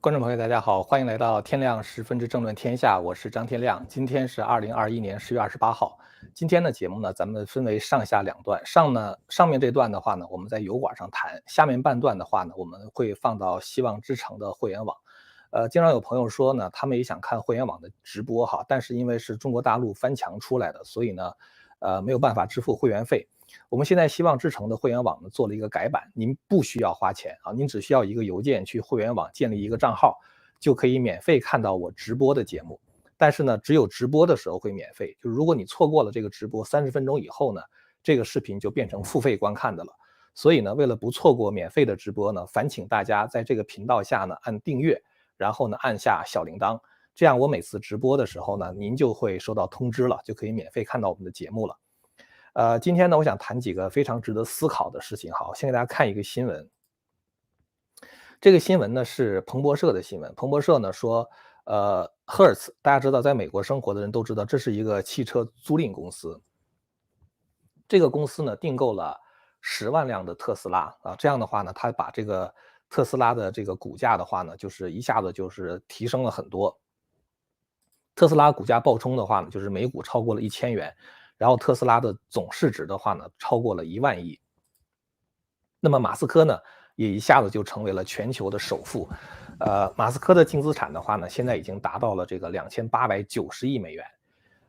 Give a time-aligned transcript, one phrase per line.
[0.00, 3.84] 观众朋友，大家好，欢迎来到天亮十分之政论天下，我是张天亮。
[3.88, 5.98] 今天是二零二一年十月二十八号。
[6.32, 8.64] 今天的节目呢，咱们分为上下两段。
[8.64, 14.96] 上呢，上面这段的话呢，我们在油管上谈；下面半段的话呢，我们会放到希望之城的会员网。
[15.50, 21.32] 呃，经常有朋友说呢，他们也想看会员网的直播哈，但是因为是中国大陆翻墙出来的，所以呢，
[21.80, 23.28] 呃，没有办法支付会员费。
[23.68, 30.18] 我们现在希望之城的会员网呢做了一个改版，您不需要花钱啊，您只需要一个邮件去会员网建立一个账号，
[30.58, 32.80] 就可以免费看到我直播的节目。
[33.16, 37.60] 但是呢，只有直播的时候会免费，就是如果你错过了这个直播三十分钟以后呢，
[38.02, 39.92] 这个视频就变成付费观看的了。
[40.34, 45.02] 所以呢，为了不错过免费的直播呢，烦请大家在这个频道下呢按订阅，
[45.36, 46.80] 然后呢按下小铃铛，
[47.12, 51.76] 这样我每次直播的时候呢，您就会收到通知了，就可以免费看到我们的节目了。
[52.58, 55.32] 呃，今天呢，我想谈几个非常值得思考的事情。
[55.32, 56.68] 好，先给大家看一个新闻。
[58.40, 60.34] 这个新闻呢是彭博社的新闻。
[60.34, 61.30] 彭博社呢说，
[61.66, 66.42] 呃，Hertz，大家知道，在美国生活的人都知道，这是一个汽车租赁公司。
[67.86, 69.16] 这个公司呢订购了
[69.60, 72.52] 十万辆的特斯拉啊，这样的话呢，它把这个
[72.90, 76.76] 特斯拉的这个股价的话呢，就是一下子就是提升了很多。
[78.16, 80.92] 特斯拉股价暴冲的话呢，就是每股超过了一千元。
[81.38, 84.38] 然后特斯拉的总市值的话呢，超过了一万亿。
[85.80, 86.58] 那么马斯克呢，
[86.96, 89.08] 也一下子就成为了全球的首富。
[89.60, 94.04] 呃，马斯克的净资产的话呢，现在已经达到了这个两千八百九十亿美元。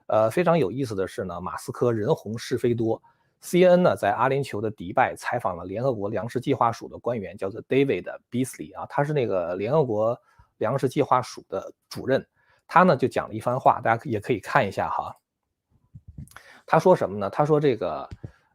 [0.06, 3.02] 呃，非常有意思的是呢，马斯克人红是非多。
[3.42, 10.20] CNN 呢，在阿联酋的迪拜采访了联合国粮食计划署的官员，叫做 David Beasley 啊，他是那个联合国
[10.58, 12.28] 粮食计划署的主任。
[12.68, 15.16] 他呢就讲了一番话，大家也可以看一下哈。
[16.66, 17.30] 他说什么呢？
[17.30, 18.10] 他说这个，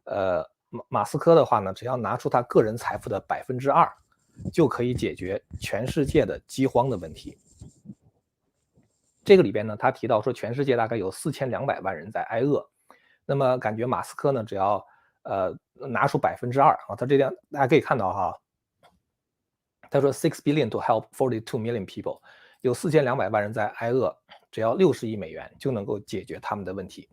[0.05, 3.91] 呃，马马斯克的话呢，只要拿出他个人财富的百分之二，
[4.53, 7.37] 就可以解决全世界的饥荒的问题。
[9.23, 12.69] 这个里边呢，他提到说，全世界大概有四千两百万人在挨饿。
[13.25, 14.85] 那么，感觉马斯克呢，只要
[15.23, 18.39] 呃拿出百分之二啊，他这边大家可以看到哈，
[19.89, 22.21] 他说 six billion to help forty two million people，
[22.61, 24.15] 有四千两百万人在挨饿，
[24.51, 27.09] 只要六十亿美元就能够解决他们的问题。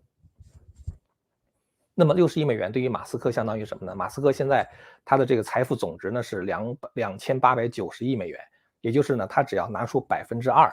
[2.03, 3.95] 那么六十亿美元对于马斯克相当于什么呢？
[3.95, 4.69] 马斯克现在
[5.05, 8.41] 他的这个财富总值呢是两两千八百九十亿美元，
[8.81, 10.69] 也就是呢他只要拿出百分之二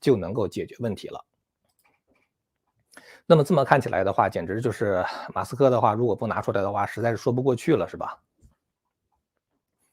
[0.00, 1.22] 就能够解决问题了。
[3.26, 8.18] 那么这么看起来的话，简直就是马斯克的话，如果不拿出来的话，实在是说不过去了，是吧？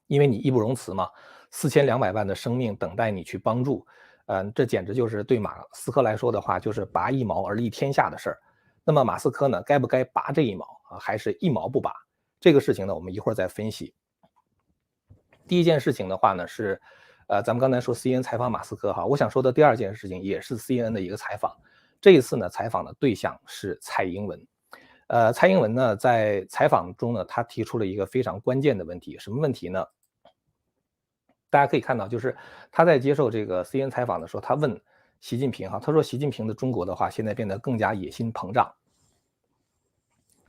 [0.08, 1.10] 因为你义不容辞嘛，
[1.52, 3.86] 四千两百万的生命等待你去帮助，
[4.28, 8.40] 嗯，这简直就是对马斯克来说的话，就是拔一毛而利天下的事儿。
[8.84, 11.94] 那么马斯克呢，该不该拔这一毛啊，还是一毛不拔？
[12.40, 13.94] 这个事情呢，我们一会儿再分析。
[15.48, 16.82] 第一件事情的话呢，是，
[17.28, 21.56] 呃，咱们刚才说 C N 采访马斯克哈，我想说的第二件事情也是 C N 的一个采访。
[22.00, 24.48] 这一次呢，采访的对象是蔡英文。
[25.08, 29.84] 呃，蔡英文呢，在采访中呢，他提出了一个非常关键的问题，什么问题呢？
[31.50, 32.38] 大家可以看到，就是
[32.72, 34.80] 他在接受这个 C N 采访的时候，他问
[35.22, 38.74] 习近平哈，他说习近平的中国的话，现在变得更加野心膨胀。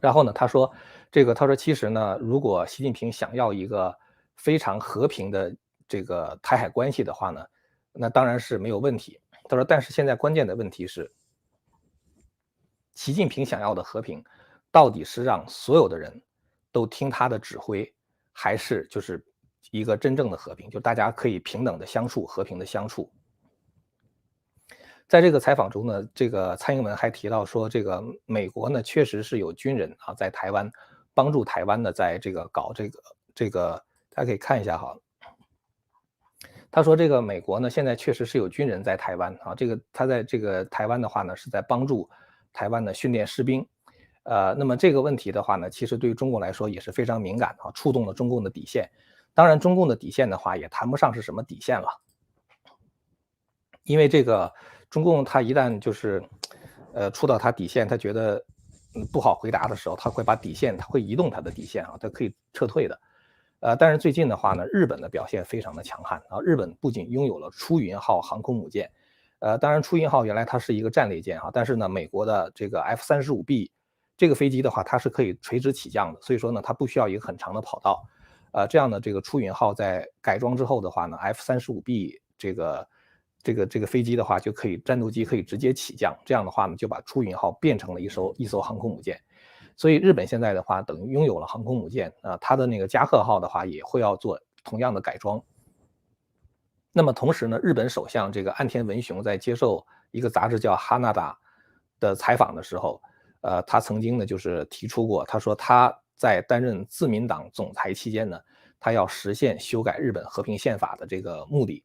[0.01, 0.73] 然后呢，他说，
[1.11, 3.95] 这个他说，其实呢，如果习近平想要一个
[4.37, 5.55] 非常和平的
[5.87, 7.45] 这个台海关系的话呢，
[7.93, 9.21] 那当然是没有问题。
[9.45, 11.13] 他说，但是现在关键的问题是，
[12.95, 14.25] 习近平想要的和平，
[14.71, 16.23] 到底是让所有的人
[16.71, 17.93] 都听他的指挥，
[18.33, 19.23] 还是就是
[19.71, 23.13] 一个真正的和平，就大家可以平等的相处，和平的相处。
[25.11, 30.71] 在这个采访中呢，这个蔡英文还提到说，这个美国呢确实是有军人啊在台湾
[31.15, 33.03] 帮助台湾呢，在这个搞这个
[33.35, 33.73] 这个，
[34.11, 34.97] 大家可以看一下哈。
[36.71, 42.09] 他说这个美国呢现在确实是有军人在台湾啊，这个他在这个台湾的话呢是在帮助
[42.53, 43.67] 台湾的训练士兵，
[44.23, 48.89] 呃，那么这个问题的话呢，其实对于中国来说也是非常敏感啊，触动了中共的底线。
[49.35, 51.89] 当然，中共的底线的话也谈不上是什么底线了，
[53.83, 54.55] 因为这个。
[54.91, 56.21] 中共他一旦就是，
[56.93, 58.45] 呃，触到他底线，他觉得
[59.13, 63.01] 不好回答的时候，他会把底线，他会移动他的底线啊，他可以撤退的。
[63.61, 66.41] 呃，但是最近的话呢，日本的表现非常的强悍啊。
[66.43, 68.91] 日本不仅拥有了出云号航空母舰，
[69.39, 73.71] 呃，当然出云号原来它是一个战列舰啊，但是呢，美国的这个 F 三十五 B
[74.17, 78.03] 这个飞机的话，它是可以垂直起降的，所以说呢，它不需要一个很长的跑道。
[78.53, 82.85] 呃，这样的这个出云号在改装之后的话呢，F 三十五 B 这个。
[83.43, 89.21] 这个这个飞机的话，就可以战斗机可以直接起降，这样的话呢，就把出云号变成了一艘一艘航空母舰。
[89.77, 95.43] 所以日本现在的话，等于拥有了航空母舰啊，它的那个加贺号的话，也会要做同样的改装。
[96.93, 101.33] 那么同时呢，日本首相这个岸田文雄在接受一个杂志叫《哈纳达》
[101.99, 103.01] 的采访的时候，
[103.41, 108.39] 呃，他曾经呢就是提出过，他说他在担任自民党总裁期间呢，
[108.79, 111.83] 他要实现修改日本和平宪法的这个目的。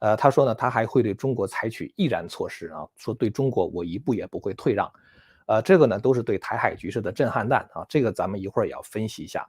[0.00, 4.90] 呃，他说呢，他还会对中国采取毅然措施啊，说对中国我一步也不会退让。
[5.46, 9.48] 呃，这个呢都是对台海局势的震撼弹啊，这个咱们一会儿也要分析一下。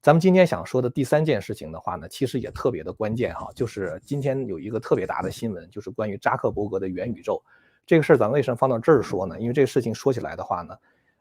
[0.00, 7.42] 咱们今天想说的第三件事情的话呢，其实也特别的关键哈，就是今天有一个特别大的新闻，就是关于扎克伯格的元宇宙
[7.86, 8.16] 这个事儿。
[8.16, 9.40] 咱为什么放到这儿说呢？
[9.40, 10.76] 因为这个事情说起来的话呢，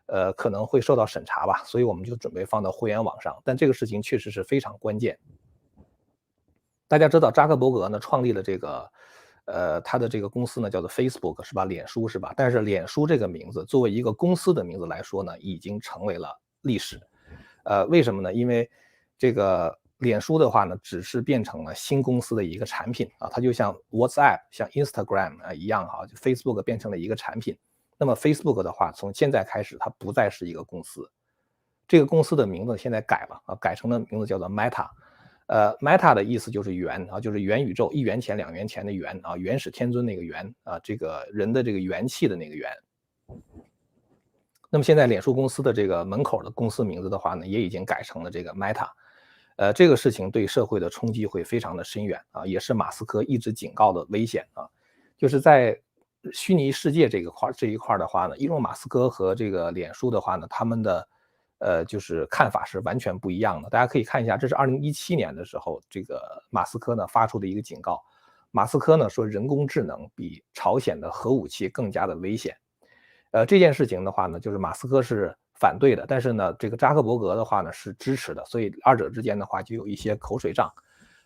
[0.07, 3.35] 呃，可能会受到审查吧，所以我们就准备放到会员网上。
[3.45, 5.17] 但这个事情确实是非常关键。
[6.91, 8.91] 大家知道扎克伯格呢创立了这个，
[9.45, 11.63] 呃，他的这个公司呢叫做 Facebook 是吧？
[11.63, 12.33] 脸书是吧？
[12.35, 16.99] 但是脸书这个名字作为一个公司的名字来说呢，已经成为了历史。
[17.63, 18.33] 呃，为什么呢？
[18.33, 18.69] 因为
[19.17, 27.57] 这个脸书的话呢，只是变成了新公司的一个产品啊，它就像 WhatsApp、像 Instagram 啊一样哈，就 Facebook 变成了一个产品。
[27.97, 31.09] 那么 Facebook 的话，从现在开始它不再是一个公司，
[31.87, 34.89] 这个公司的名字现在改了啊，改成了名字叫做 Meta。
[35.51, 42.71] 呃，Meta 的意思就是元啊，就是元宇宙，一元钱两元钱的元啊，元始天尊那个元啊，这个人的这个元气的那个元。
[44.69, 48.88] 那么现在脸书公司的这个门口的公司名字的话呢，也已经改成了这个 Meta，
[49.57, 54.65] 呃，这个事情对社会的冲击会非常的深远啊，也是马斯克一直警告的危险啊，
[55.18, 55.77] 就是在
[56.31, 61.06] 虚拟世界这个块这一块的话呢，因为马斯克和这个脸书的话呢，他们的
[61.61, 63.69] 呃就是看法是完全不一样的。
[63.69, 68.01] 大家可以看一下，这是二零一七年的时候，这个马斯克呢发出的一个警告，
[68.51, 72.53] 马斯克呢说人工智能比朝鲜的核武器更加的危险。
[73.31, 80.69] 呃，这件事情的话呢，就是马斯克是反对的，但是呢，这个扎克伯格的话呢是支持的，所以二者之间的话就有一些口水仗。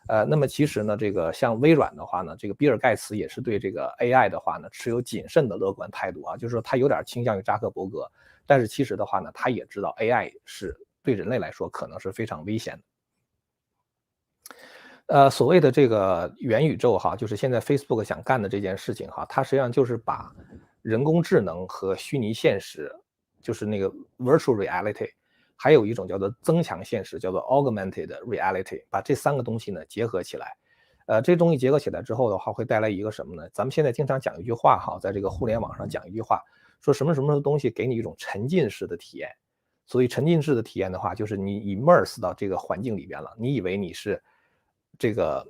[0.07, 8.07] 呃，那么其实呢，这个像微软的话呢，这个比尔盖茨也是对这个 AI 的话呢持有谨慎的乐观态度啊，就是说他有点倾向于扎克伯格，
[8.45, 12.83] 但是其实的话呢，他也知道 AI 是对人类来说可能是非常危险的。
[15.07, 20.33] 呃，所谓的这个元宇宙哈，就是现在 Facebook 想干的这件事情哈，它实际上就是把。
[20.81, 22.93] 人工智能和虚拟现实，
[23.41, 23.89] 就是那个
[24.19, 25.09] virtual reality，
[25.55, 30.55] 还有一种叫做增强现实，叫做 augmented reality，把这三个东西呢结合起来，
[31.07, 33.49] 呃，这东西结合起来之后的话，会带来一个什么呢？
[33.51, 36.39] 咱们现在经常讲一句话哈，在这个互联网上讲一句话，
[36.85, 39.27] 说什么什么的东西给你一种沉浸式的体验。
[39.87, 44.21] 所以沉浸式的体验的话，就是你 immerse 到这个环境里边了，你以为你是
[44.99, 45.43] 这个。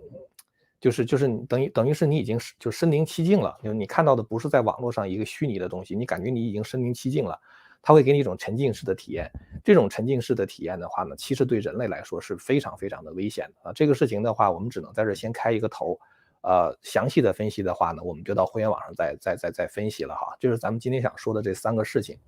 [0.77, 7.39] 就是就是等于等于是你已经是就身临其境了，就是你看到的不是在网络上一个虚拟的东西，你感觉你已经身临其境了，
[7.81, 9.31] 它会给你一种沉浸式的体验。
[9.63, 13.73] 这种沉浸式的体验的话呢，其实对人类来说是非常非常的危险的啊。
[13.73, 15.99] 这个事情的话，我们只能在这先开一个头，
[16.47, 20.36] 呃，详细的分析的话呢，我们就到互联网上再再再再分析了哈。
[20.39, 22.19] 就是咱们今天想说的这三个事情，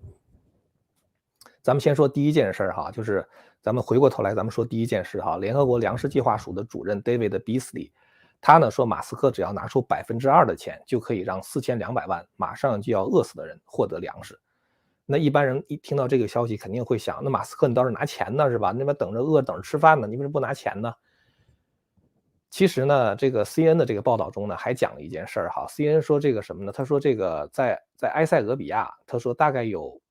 [1.62, 3.24] 咱们先说第一件事哈，就是
[3.62, 7.92] 咱们回过头来咱们说第一件事哈，联合国粮食计划署的主任 David Beasley。
[8.42, 14.40] 他呢说，马斯克只要拿出百分之二的钱，就可以让四千两百万马上就要饿死的人获得粮食。
[15.06, 18.72] 那一般人一听到这个消息，肯定会想：那马斯克你倒是拿钱呢，是吧？
[18.72, 20.92] 那边等着饿，等着吃饭呢，你为什么不拿钱呢？
[22.50, 25.68] 其实呢，这个 C N 的这个报道中呢，还讲了一件事儿哈。
[25.68, 26.71] C N 说这个什么呢？
[26.71, 30.02] 他说这个在在埃塞俄比亚，他说大概有，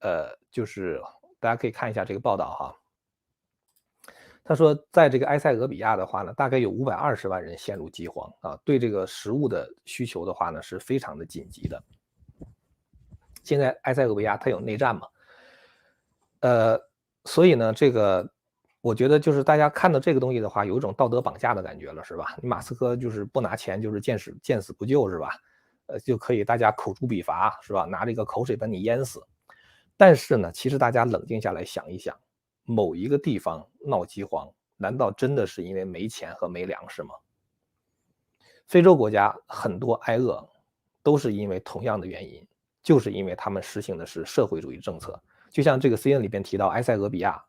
[0.00, 1.00] 呃，就是
[1.40, 2.74] 大家可以看一下这个报道哈。
[4.44, 11.82] 他说，在这个埃塞俄比亚的话呢，大概有五百二十万人陷入饥荒啊，对这个食物的需求的话呢，是非常的紧急的。
[13.44, 15.06] 现在埃塞俄比亚它有内战嘛？
[16.40, 16.80] 呃，
[17.24, 18.26] 所以呢，这个
[18.88, 22.34] 我觉得就是大家看到这个东西的话，有一种道德绑架的感觉了，是吧？
[22.40, 25.28] 你马斯克就是不拿钱，就是见死见死不救，是吧？
[25.88, 27.84] 呃，就可以大家口诛笔伐，是吧？
[27.84, 29.22] 拿这个口水把你淹死。
[29.98, 32.18] 但是呢，其实大家冷静下来想一想。
[32.64, 37.10] 某一个地方闹饥荒，难道真的是因为没钱和没粮食吗？
[38.66, 40.48] 非洲国家很多挨饿，
[41.02, 42.46] 都是因为同样的原因，
[42.82, 45.20] 就是因为他们实行的是社会主义政策。
[45.50, 47.42] 就像这个 C N 里边提到埃塞俄比亚，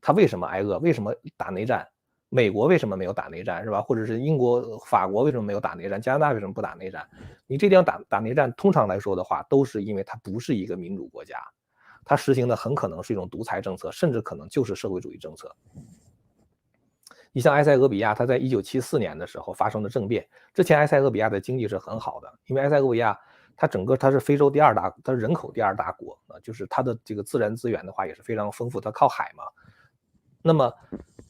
[0.00, 0.78] 他为什么挨饿？
[0.78, 1.86] 为什么打内战？
[2.28, 3.64] 美国为什么没有打内战？
[3.64, 3.82] 是吧？
[3.82, 6.00] 或者是英国、法国为什么没有打内战？
[6.00, 7.04] 加拿大为什么不打内战？
[7.46, 11.36] 你这地方打打内战，通常来说的话，都是因为它不是一个民主国家。
[12.04, 15.54] 它实行的很可能是一种独裁政策，甚至可能就是社会主义政策。
[17.32, 23.16] 你像埃塞俄比亚，它在一九七四年的时候发生的政变，之前埃塞俄比亚的经济是很好的，因为埃塞俄比亚
[23.56, 29.44] 它整个它是非洲第二大，它人口第二大国啊，就是它的这个自然资源的话也是非常丰富，它靠海嘛。
[30.42, 30.72] 那么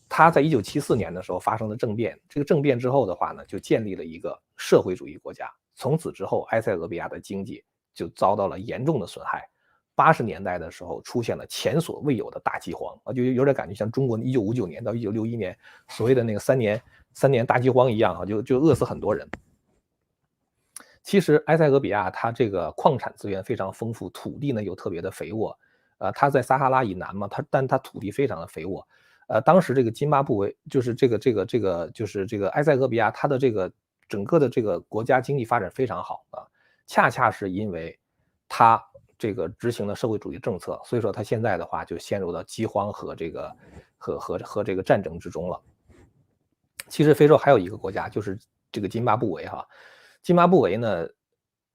[0.08, 5.50] 他在一九七四年的时候发生了政变，这个政变之后的话呢，就建立了一个社会主义国家。
[5.74, 7.64] 从此之后，埃塞俄比亚的经济
[7.94, 9.48] 就遭到了严重的损害。
[9.94, 15.56] 八十年代的时候，出现了前所未有的大饥荒啊，就有点感觉像中国一九五九年到一九六一年
[15.88, 16.80] 所谓的那个三年
[17.12, 19.28] 三年大饥荒一样啊，就就饿死很多人。
[21.02, 25.58] 其实埃塞俄比亚它这个矿产资源非常丰富，土地呢又特别的肥沃，
[26.00, 28.84] 呃，它在撒哈拉以南嘛，它但它土地非常的肥沃，
[29.28, 33.70] 呃，当时这个津巴布韦就是这个这个这个就是这个埃塞俄比亚，它的这个
[34.08, 36.42] 整个的这个国家经济发展非常好啊，
[36.86, 37.96] 恰恰是因为
[38.48, 38.82] 它
[39.18, 43.56] 这个执行了社会主义政策，所以说它现在的话就陷入到饥荒和这个
[43.98, 45.60] 和和和这个战争之中了。
[46.88, 48.36] 其实非洲还有一个国家就是
[48.72, 49.64] 这个津巴布韦哈。
[50.22, 51.06] 津巴布韦呢，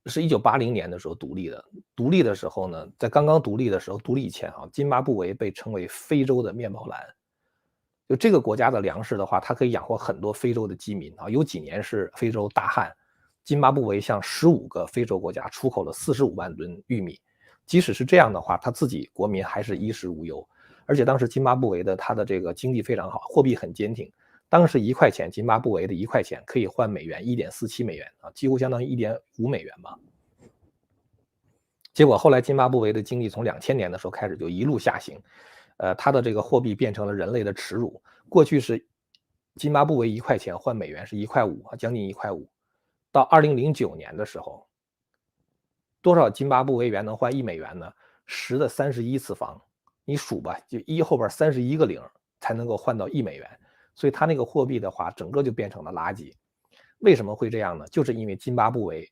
[0.06, 1.64] 是一九八零年的时候独立的。
[1.96, 7.00] 独立的时候呢，在刚刚独立的时候，独立以前啊，津巴布韦被称为非洲的面包篮。
[8.08, 11.28] 就这个国家的粮食的话，它可以养活很多非洲的饥民啊。
[11.28, 12.92] 有几年是非洲大旱，
[13.44, 17.20] 津巴布韦向十五个非洲国家出口了四十五万吨玉米。
[17.66, 20.48] 即使是这样的话，他自己国民还是衣食无忧。
[20.86, 24.12] 而且当时津巴布韦的它的这个经济非常好，货币很坚挺。
[24.56, 30.00] 当时一块钱，津巴布韦的一块钱可以换美元一点四七美元啊，几乎相当于一点五美元吧。
[31.94, 35.22] 结果后来津巴布韦的经济从两千年的时候开始就一路下行，
[35.76, 38.02] 呃，它的这个货币变成了人类的耻辱。
[38.30, 38.82] 过去是
[39.58, 42.50] 津巴布韦一块钱换美元是一块五啊，将近一块五。
[43.12, 44.66] 到二零零九年的时候，
[46.02, 47.92] 多少津巴布韦元能换一美元呢？
[48.26, 49.62] 十的三十一次方，
[50.06, 52.02] 你数吧，就一后边三十一个零
[52.40, 53.60] 才能够换到一美元。
[53.96, 56.34] 所以它那个货币的话，整个就变成了垃圾。
[57.00, 57.86] 为什么会这样呢？
[57.88, 59.10] 就是因为津巴布韦，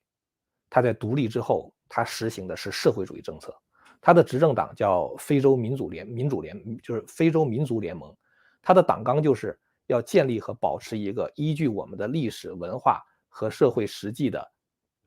[0.69, 3.55] 它在独立之后，它实行的是社会主义政策。
[4.01, 8.13] 它的执政党叫非洲民主联民主联，就是非洲民族联盟。
[8.61, 14.45] 它的党纲就是要建立和保持一个依据我们的历史文化和社会实际的，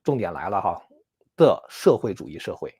[0.03, 0.81] 重点来了哈
[1.35, 2.73] 的社会主义社会。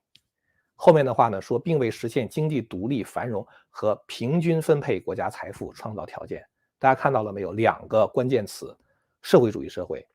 [0.76, 6.44] 后面的话呢说，并为实现经济独立繁荣和平均分配国家财富创造条件。
[6.80, 7.54] 大家看到了没有？
[7.54, 8.76] 两个关键词：
[9.22, 10.06] 社会主义社会，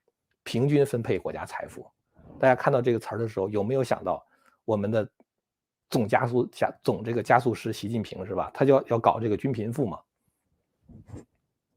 [0.42, 1.84] 平均分配国家财富。
[2.38, 4.24] 大家看到这个词儿的时候，有没有想到
[4.64, 5.08] 我们的
[5.90, 8.50] 总加速加总这个加速师习近平是吧？
[8.54, 9.98] 他就要要搞这个均贫富嘛。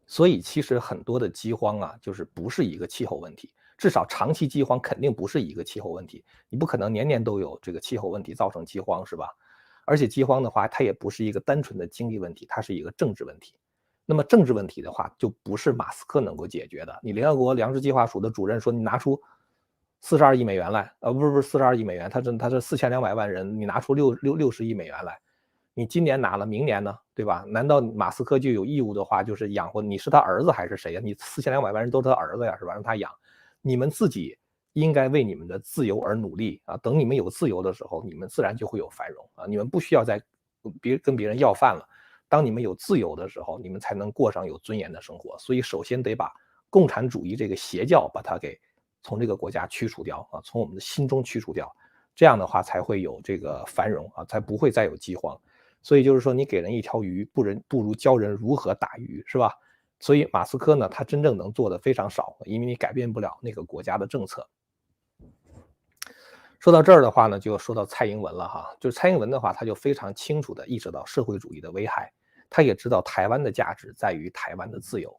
[0.08, 6.24] 所以其实很多的饥荒啊，就是不是一个气候问题，至少长期饥荒肯定不是一个气候问题。
[6.48, 9.36] 你不可能年年都有这个气候问题造成饥荒是吧？
[9.84, 13.56] 而且饥荒的话，它也不是一个单纯的经济问题，它是一个政治问题。
[14.06, 17.00] 那么政治问题的话，就不是马斯克能够解决的。
[17.02, 19.20] 你联合国粮食计划署的主任说，你拿出
[20.02, 25.20] 四十二亿美元来，呃，不是不是四十二亿美元，他这他是四千两百万人，你拿出六六六十亿美元来，
[25.74, 27.44] 你今年拿了，明年呢，对吧？
[27.48, 31.02] 难道马斯克就有义务的话，就是养活你是他儿子还是谁呀？
[31.04, 32.74] 你四千两百万人都是他儿子呀，是吧？
[32.74, 33.12] 让他养，
[33.62, 34.38] 你们自己
[34.74, 36.78] 应该为你们的自由而努力啊！
[36.78, 39.46] 等你们有自由的时候，你们自然就会有繁荣啊！
[39.48, 40.22] 你们不需要再
[40.82, 41.88] 别跟别人要饭了。
[42.28, 45.38] 当你们有自由的时候，你们才能过上有尊严的生活。
[45.38, 46.32] 所以，首先得把
[46.70, 48.60] 共产主义这个邪教把它给
[49.04, 51.74] 从这个国家驱除掉啊，从我们的心中驱除掉。
[52.16, 55.40] 这样的话，才会有这个繁荣啊，才不会再有饥荒。
[55.82, 59.54] 所以，就是说，你给人一条鱼，不人不如教人如何打鱼，是吧？
[60.00, 64.48] 所以，马斯克呢，他真正能做的非常少，因为你改变不了那个国家的政策。
[66.66, 68.76] 说到这儿的话呢，就说到蔡英文了哈。
[68.80, 72.12] 就是蔡英文的话，他就非常清楚地意识到社会主义的危害，
[72.50, 75.16] 他也知道台湾的价值在于台湾的自由。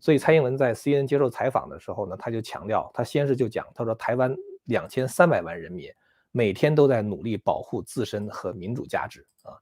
[0.00, 4.34] 所以蔡英文在 CNN 接受采访的时候呢，他就强调，他先是就讲，他说台湾
[4.64, 5.88] 两千三百万人民
[6.32, 9.54] 每天都在努力保护自身和民主价值啊，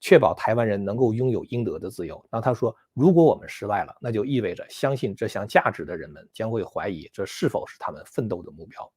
[0.00, 2.24] 确保台湾人能够拥有应得的自由。
[2.30, 8.90] 那他说，如果我们失败了，那就意味着相信这项价值的人们将会怀疑这是否是他们奋斗的目标。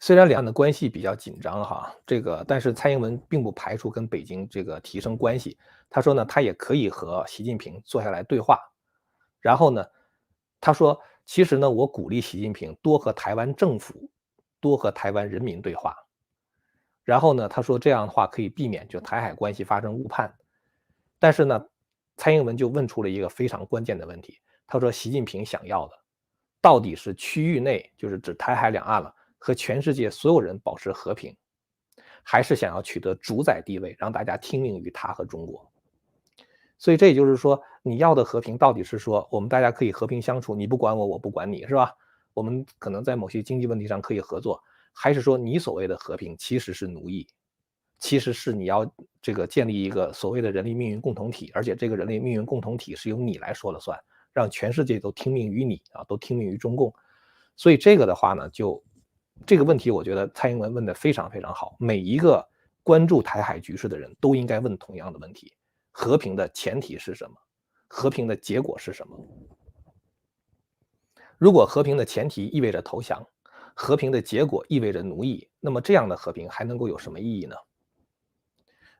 [0.00, 5.58] 虽然两岸的关系比较紧张哈，这个但是蔡英文并不排除跟北京这个提升关系。
[5.90, 8.60] 他说呢，他也可以和习近平坐下来对话。
[9.40, 9.84] 然后呢，
[10.60, 14.08] 他说，其实呢，我鼓励习近平多和台湾政府、
[14.60, 15.96] 多和台湾人民对话。
[17.02, 20.32] 然后呢，他说这样的话可以避免就台海关系发生误判。
[21.18, 21.66] 但是呢，
[22.16, 24.38] 蔡英文就问出了一个非常关键的问题。
[24.66, 25.94] 他说，习近平想要的
[26.60, 29.12] 到底是区域内，就是指台海两岸了。
[29.38, 31.34] 和全世界所有人保持和平，
[32.22, 35.70] 还是想要取得主宰地位，让大家听命于他和中国。
[36.76, 41.92] 所以这也就是说，你要的和平到底是说我们大家可以和平相处，你不管我，我不管你，是吧？
[42.34, 47.26] 我们可能在某些经济问题上可以合作，还是说你所谓的和平其实是奴役？
[47.98, 48.88] 其实是你要
[49.20, 53.98] 这个建立一个所谓的人类命运共同体，而且这个人类命运共同体是由你来说了算，
[54.32, 56.94] 让全世界都听命于你啊，都听命于中共。
[57.56, 58.80] 所以这个的话呢，就
[59.46, 61.76] 这个问题，我觉得蔡英文问的非常非常好。
[61.78, 62.46] 每一个
[62.82, 65.52] 关注台海局势的人都应该问同样的问题：
[65.90, 67.36] 和平的前提是什么？
[67.88, 69.18] 和平的结果是什么？
[71.38, 73.26] 如果和平的前提意味着投降，
[73.74, 77.54] 和平的结果意味着奴役，那么这样的和平还能够有什么意义呢？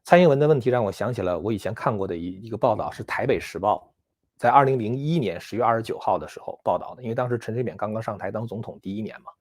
[0.04, 3.92] 蔡英文的问题让我想起了我以前看过的一一个报道，是《台北时报》
[4.38, 7.02] 在二零零一年十月二十九号的时候报道的。
[7.02, 9.32] 因为当时陈水扁刚刚上台当总统第一年嘛，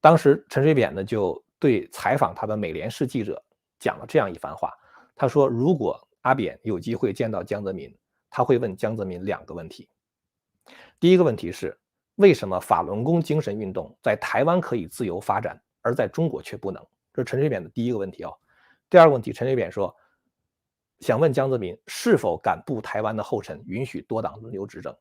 [0.00, 3.42] 当时陈水扁呢就对采访他的美联社记者
[3.78, 4.72] 讲了这样一番话。
[5.16, 7.92] 他说：“如果阿扁有机会见到江泽民，
[8.30, 9.88] 他会问江泽民两个问题。”
[11.00, 11.76] 第一个问题是，
[12.14, 16.80] 为什么法轮功精神运动在台湾可以自由发展，而在中国却不能？
[17.12, 18.32] 这是陈水扁的第一个问题哦。
[18.88, 19.92] 第二个问题，陈水扁说，
[21.00, 24.96] 想问江泽民是否敢步台湾的后尘，允许多党轮流执政。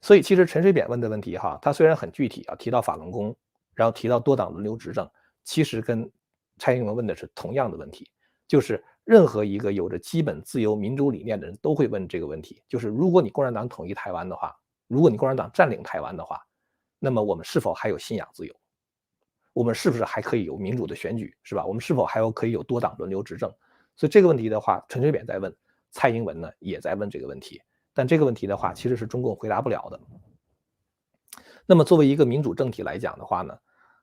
[0.00, 3.36] 所以，其实陈水扁问的问题哈，他虽然很具体啊，提到法轮功，
[3.78, 5.08] 然后提到多党轮流执政，
[5.44, 6.10] 其实跟
[6.58, 8.10] 蔡英文问的是同样的问题，
[8.48, 8.84] 就是。
[9.08, 14.54] 任何一个有着基本自由民主理念的人都会问这个问题：就是如果你共产党统一台湾的话，
[14.86, 16.38] 如果你共产党占领台湾的话，
[16.98, 18.54] 那么我们是否还有信仰自由？
[19.54, 21.64] 我们是不是还可以有民主的选举，是吧？
[21.64, 23.50] 我们是否还有可以有多党轮流执政？
[23.96, 25.56] 所以这个问题的话，陈水扁在问，
[25.90, 27.62] 蔡英文呢也在问这个问题。
[27.94, 29.98] 但这个问题的话，其实是中共回答不了的。
[31.64, 33.58] 那么作为一个民主政体来讲的话呢？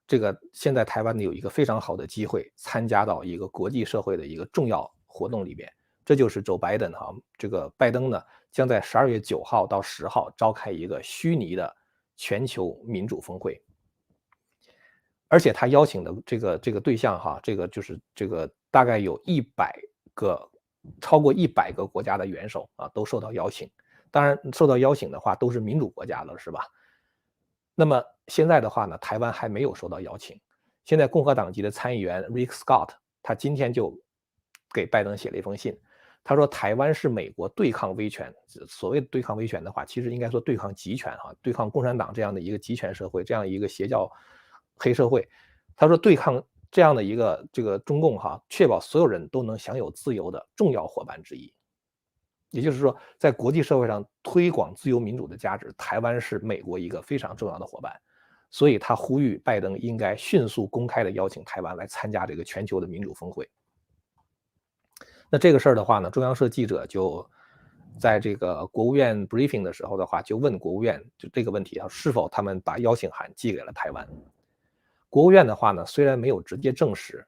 [0.07, 5.71] 这个现在台湾呢有一个非常好的机会，参加到一个国际社会的一个重要活动里边，
[6.05, 8.21] 这就是 Joe Biden 哈，这个拜登呢
[8.51, 11.75] 将在十二月九号到十号召开一个虚拟的
[12.15, 13.61] 全球民主峰会，
[15.27, 19.73] 而且他邀请的这个这个对象哈，这个就是这个大概有一百
[20.13, 20.39] 个，
[21.01, 23.69] 超过一百个国家的元首啊都受到邀请，
[24.11, 26.61] 当然受到邀请的话都是民主国家了，是吧？
[27.73, 30.39] 那么现在的话呢，台湾还没有收到邀请。
[30.83, 32.89] 现在共和党籍的参议员 Rick Scott，
[33.21, 33.97] 他今天就
[34.73, 35.79] 给拜登写了一封信，
[36.23, 38.33] 他说台湾是美国对抗威权，
[38.67, 44.11] 所谓对抗威权的话，其实应该说对抗集权哈，对抗共产党这样的一个集权社会，这样一个邪教
[44.75, 45.27] 黑社会。
[45.75, 51.53] 他说对抗这样的一个这个中共哈，确保所有人都能享有自由的重要伙伴之一。
[52.51, 57.93] 也就是说，在国际社会上推广自由民主的价值，台湾是美国一个非常重要的伙伴，
[58.55, 63.45] 所以他呼吁拜登应该迅速公开的邀请台湾来参加这个全球的民主峰会。
[65.29, 67.29] 那这个事儿的话呢，中央社记者就
[67.99, 74.07] 在这个国务院 briefing 的时候的话，就问国务院就这个问题啊，是否他们把邀请函寄给了台湾？
[75.09, 77.27] 国务院的话呢，虽然没有直接证实。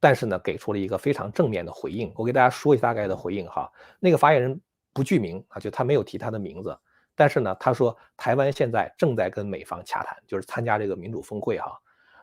[0.00, 2.12] 但是呢，给出了一个非常正面的回应。
[2.16, 3.70] 我给大家说一下大概的回应哈。
[4.00, 4.60] 那个发言人
[4.92, 6.76] 不具名啊，就他没有提他的名字。
[7.14, 11.78] 但是呢，他说台湾现在正在跟美方洽谈，就是参加这个民主峰会哈。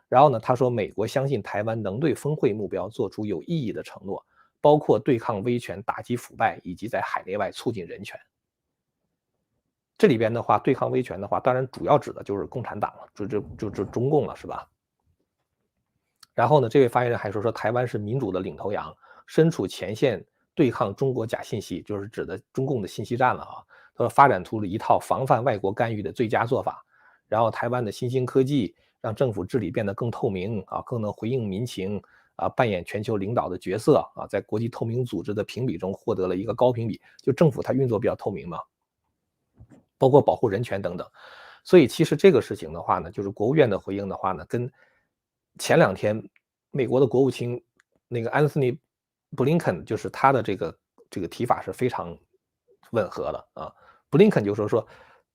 [0.10, 4.26] 然后呢，他说美国相信台湾能对峰会目标做出有意义的承诺，
[4.60, 8.20] 包括对抗威权、打击腐败以及在海内外促进人权。
[9.98, 14.68] 这里边的话，对抗威权的话，当然主要指的就是共产党了，就就就就中共了，是吧？
[16.34, 18.94] 然后呢，这位发言人还说说台湾是民主的领头羊，
[19.28, 20.26] 身处前线
[20.56, 23.64] 对抗中国假信息，就是指的中共的信息战了啊。
[24.10, 26.86] 发展出了一套防范外国干预的最佳做法。
[27.28, 32.02] 然后台湾的新兴科技让政府治理变得更透明啊，更能回应民情
[32.36, 37.02] 啊，扮演全球领导的角色啊，在国际透明组织的评比中获得了一个高评比。
[37.22, 38.60] 就政府它运作比较透明嘛，
[39.98, 41.08] 包括保护人权等等。
[41.64, 44.72] 所以其实这个事情的话呢，就是国务院的回应的话呢，跟。
[45.60, 46.18] 前两天，
[46.72, 47.62] 美国的国务卿
[48.08, 48.72] 那个安斯尼·
[49.36, 52.18] 布林肯，就是他的这个这个提法是非常
[52.92, 53.76] 吻合的啊。
[54.12, 54.86] 布林肯就说说，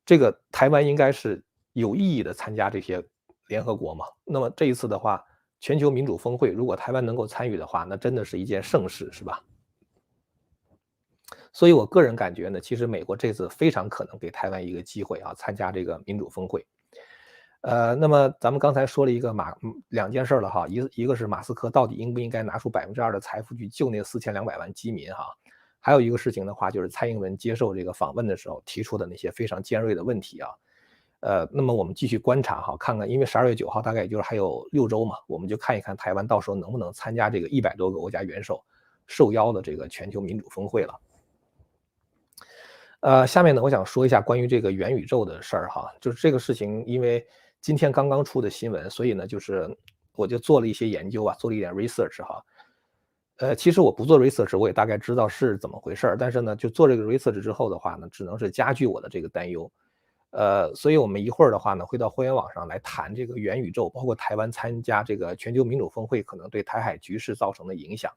[0.05, 3.03] 这个台湾应该是有意义的参加这些
[3.49, 4.05] 联合国嘛。
[4.23, 5.25] 那么这一次的话，
[5.59, 9.43] 全球民主峰会，如果台湾能够参与的话，那真的是一件盛事，是吧？
[11.53, 16.65] 所以我个人感觉呢，其实美国这次非常可能给台湾一个机会啊，参加这个民主峰会。
[17.63, 19.57] 呃，那么咱们刚才说了一个马
[19.89, 25.27] 两件事了哈，一一个是马斯克到底应不应该拿出百分之二的财富去救那四千两百万基民哈，
[25.87, 30.51] 还有一个事情的话就是蔡英文接受这个访问的时候提出的那些非常尖锐的问题啊，
[31.21, 38.61] 呃，那么我们继续观察哈，看看，因为十二月九号大概也就是还有六周嘛，我们就看一看台湾到时候能不能参加这个一百多个国家元首
[39.07, 41.01] 受邀的这个全球民主峰会了。
[42.99, 47.25] 呃，下面呢，我想说一下关于这个元宇宙的事儿哈，就是这个事情，因为。
[47.63, 49.77] 今天刚刚出的新闻，所以呢，就是
[50.15, 52.41] 我就做了一些研究啊，做了一点 research 哈。
[53.39, 56.17] 呃，其实我不做 research，我也大概知道是怎么回事儿。
[56.19, 59.71] 但是呢，就做这个 research 之后的话呢，只能是加剧我的这个担忧。
[60.31, 68.11] 呃，所以我们一会儿的话呢，会到互联网上来谈这个元宇宙，包括台湾参加这个全球民主峰会可能对台海局势造成的影响。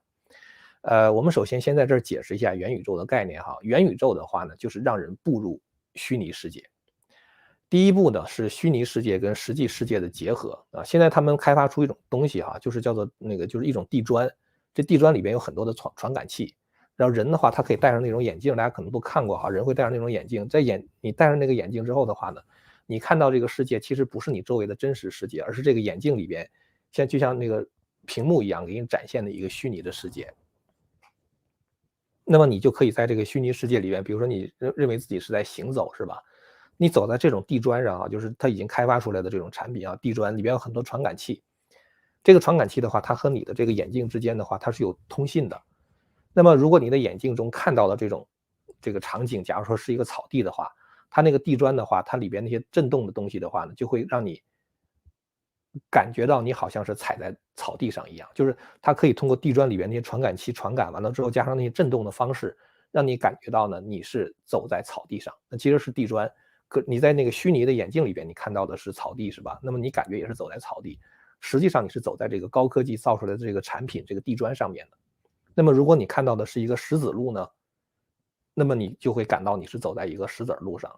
[0.81, 3.57] 呃，我们首先先在这儿解释一下元宇宙的概念哈。
[3.61, 5.59] 元宇宙的话呢，就是让人步入
[5.95, 6.63] 虚拟世界。
[7.69, 10.83] 第一步呢是虚拟世界跟实际世界的结合啊。
[10.83, 14.29] 现在他们开发出一种东西哈，就是叫做那个就是一种地砖。
[14.73, 16.55] 这地砖里边有很多的传传感器，
[16.95, 22.41] 然后人的话，他可以戴上那种眼镜，大家可能都看过哈，人会戴上那种眼镜，在眼你戴上那个眼镜之后的话呢，
[22.85, 26.49] 你看到这个世界其实不是你周围的真实世界，而是这个眼镜里边，
[26.91, 27.67] 像就像那个
[28.05, 30.31] 屏幕一样给你展现的一个虚拟的世界。
[32.23, 36.21] 那么你就可以在这个虚拟世界里边，比如说你认认为自己是在行走，是吧？
[36.77, 41.41] 你走在这种地砖上啊，就是它已经开发出来的这种产品啊，地砖里边有很多传感器。
[42.29, 45.59] 这个传感器的话，它和你的这个眼镜之间的话，它是有通信的。
[46.31, 48.27] 那么，如果你的眼镜中看到的这种
[48.79, 50.71] 这个场景，假如说是一个草地的话，
[51.09, 54.39] 它那个地砖的话，它里边那些震动的东西的话呢，就会让你
[55.89, 58.29] 感觉到你好像是踩在草地上一样。
[58.35, 62.55] 就是它可以通过地砖里边那些传感器传感完了之后，加上那些震动的方式，
[62.91, 65.33] 让你感觉到呢你是走在草地上。
[65.49, 66.31] 那其实是地砖，
[66.67, 69.59] 可你在那个虚拟的眼镜里边你看到的是草地，是吧？
[69.63, 70.99] 那么你感觉也是走在草地。
[71.41, 74.97] 实际上你是走在这个高科技造出来的这个产品这个地砖上面的，
[75.55, 77.47] 那么如果你看到的是一个石子路呢，
[78.53, 80.93] 那么你就会感到你是走在一个石子路上，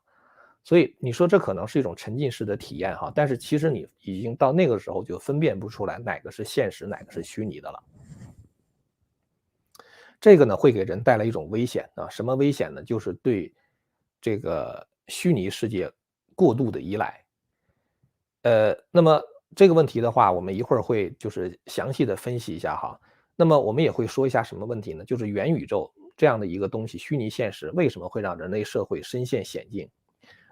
[0.64, 7.84] 所以你说这可能是一种沉浸式的体验哈，但是其实你已经到那个时候就分辨不出来哪个是现实哪个是虚拟的了，
[10.20, 12.84] 这个呢会给人带来一种危险啊，什么危险呢？
[12.84, 13.54] 就是对
[14.20, 15.92] 这个虚拟世界
[16.34, 17.24] 过度的依赖，
[18.42, 19.22] 呃，那么。
[19.56, 23.00] 这个问题的话，我们一会儿会就是详细的分析一下哈。
[23.36, 25.04] 那么我们也会说一下什么问题呢？
[25.04, 29.90] 就是元宇宙这样的一个东西，虚拟现实为什么会让人类社会深陷险境？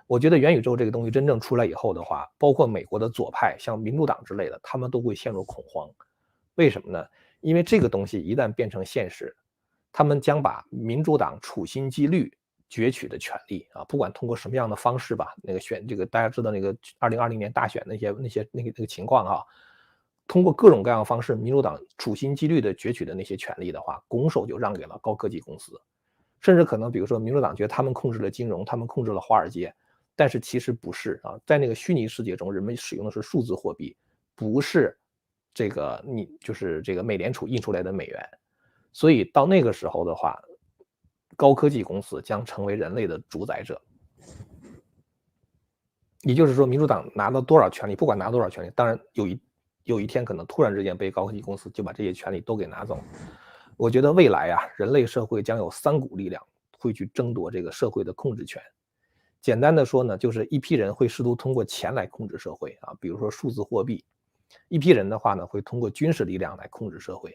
[0.08, 5.88] 我觉得元宇宙这个东西真正出来以后的话，包括美国的左派，像民主党之类的，他们都会陷入恐慌。
[6.56, 7.06] 为什么呢？
[7.42, 9.34] 因为这个东西一旦变成现实，
[9.94, 12.34] 他们将把民主党处心积虑。
[12.70, 19.44] 攫取的权利啊，不管通过什么样的方式吧，那个选这个大家知道那个二零二零年大选那些那些那个那个情况啊，
[20.28, 25.82] 通过各种各样的方式，民主党处心积虑的攫取的那些权利的话，拱手就让给了高科技公司，
[26.42, 29.74] 甚至可能比如说民主党觉得他们控制了金融，他们控制了华尔街，
[30.16, 33.98] 但是其实不是啊，在那个虚拟世界中，人们使用的是数字货币，
[34.36, 34.96] 不是
[35.56, 38.30] 这个你就是这个美联储印出来的美元，
[38.94, 40.40] 所以到那个时候的话。
[41.40, 43.82] 高科技公司将成为人类的主宰者，
[46.24, 49.42] 也就是说，民主党拿到多少权利，不管拿多少权利，当然有一
[49.86, 53.00] 有一天可能突然之间被高科技公司就把这些权利都给拿走。
[53.78, 56.46] 我觉得未来啊，人类社会将有三股力量
[56.78, 58.62] 会去争夺这个社会的控制权。
[59.40, 64.04] 简单的说呢，就是一批人会试图通过钱来控制社会啊，比如说数字货币；
[64.68, 67.32] 一批人的话呢，会通过军事力量来控制社会；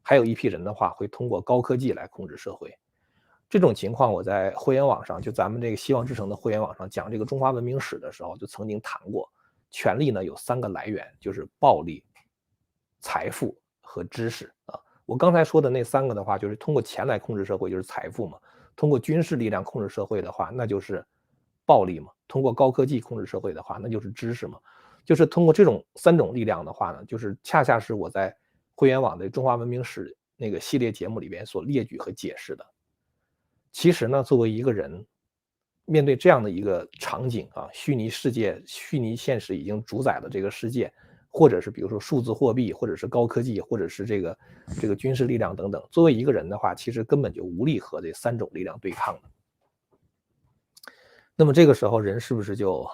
[0.00, 2.72] 还有一批人的话，会通过高科技来控制社会。
[3.52, 9.30] 这种情况，我在会员网上，就咱们这个希望之城的会员网上讲这个中华文明史的时候，就曾经谈过，
[9.70, 12.02] 权力呢有三个来源，就是暴力、
[13.00, 14.80] 财富和知识啊。
[15.04, 18.38] 我刚才说的那三个的话，就是通过钱来控制社会，就是财富嘛；
[18.74, 21.04] 通过军事力量控制社会的话，那就是
[21.66, 24.58] 暴力嘛；通过高科技控制社会的话，那就是知识嘛。
[25.04, 28.34] 就是通过这种三种力量的话呢，就是恰恰是我在
[28.74, 32.66] 会员网的中华文明史那个系列节目里边所列举和解释的。
[33.72, 35.04] 其实呢，作为一个人，
[35.86, 40.92] 面对这样的一个场景啊，虚拟世界、虚拟现实已经主宰了这个世界，
[41.30, 44.38] 或者是比如说数字货币，或者是高科技，或者是这个
[44.80, 45.82] 这个军事力量等等。
[45.90, 49.22] 作为一个人的话，其实根本就无力和这三种力量对抗的。
[51.34, 52.86] 那么这个时候，人是不是就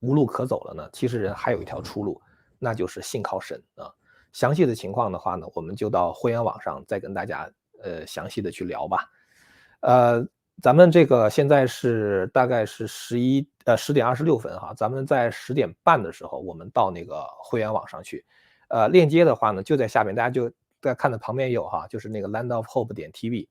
[0.00, 0.88] 无路可走了呢？
[0.94, 2.20] 其实人还有一条出路，
[2.58, 3.92] 那就是信靠神啊。
[4.32, 9.06] 详细的情况的话呢，我们就到会员网上再跟大家呃详细的去聊吧。
[9.82, 10.24] 呃，
[10.62, 18.24] 咱们这个现在是大概是十一呃十点二十六分哈，咱们在十点半的时候，我们到那个会员网上去，
[18.68, 23.48] 呃，链接的话呢就在下面，大家就在看的旁边有哈，就是那个 Land of Hope 点 TV，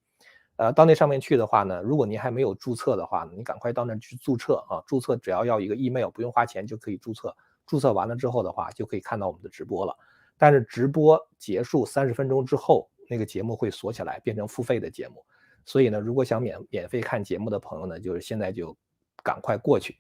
[0.56, 9.94] 呃，到那上面去的话呢，如果您还没有注册的话呢，你赶快到那去注册啊，注册只要要一个 email，不用花钱就可以注册，注册完了之后的话就可以看到我们的直播了，
[10.38, 15.26] 但是直播结束三十分钟之后，那个节目会锁起来，变成付费的节目。
[15.66, 18.76] 所以呢，如果想免免费看节目的朋友呢，就是现在就
[19.24, 19.98] 赶快过去。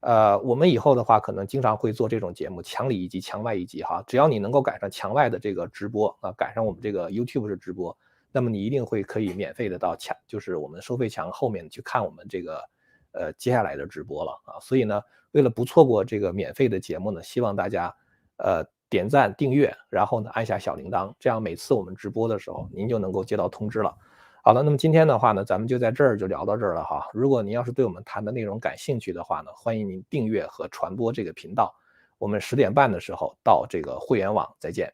[0.00, 4.02] 呃，我们以后的话可能经常会做这种节目，墙里一集，墙外一集哈。
[4.06, 7.94] 只要你能够赶上墙外的这个直播啊，赶上我们这个 YouTube 是直播，
[8.32, 12.64] 那么你一定会可以免费的到墙，就是我们收费墙后面去看我们这个
[13.12, 14.56] 呃接下来的直播了啊。
[14.60, 17.94] 所以呢，为了不错过这个免费的节目呢，希望大家
[18.38, 23.94] 呃点赞、订阅，然后呢按下小铃铛，这样每次我们直播的时候，您就能够接到通知了。
[24.42, 27.06] 好了，那么今天的话呢，咱们就在这儿就聊到这儿了哈。
[27.12, 31.74] 如果您要是对我们谈的内容感兴趣的话呢，欢迎您订阅和传播这个频道。
[32.16, 34.90] 我们十点半的时候到这个会员网再见。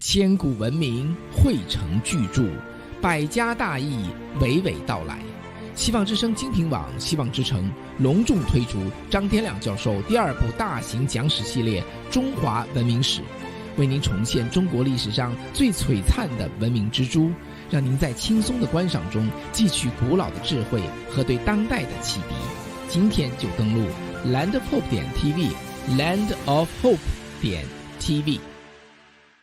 [0.00, 2.42] 千古文明汇成巨著，
[3.00, 4.10] 百家大义
[4.40, 5.20] 娓娓道来。
[5.76, 11.80] 希望之声精品网、希望之城隆重推出张天亮教授第二部大型讲史系列
[12.12, 13.22] 《中华文明史》，
[13.78, 17.30] 为您重现中国历史上最璀璨的文明之珠。
[17.70, 22.34] 让您在轻松的观赏中汲取古老的智慧和对当代的启迪。
[22.88, 23.88] 今天就登录
[24.26, 26.98] landofhope 点 tv，land of hope
[27.40, 27.64] 点
[28.00, 28.49] tv。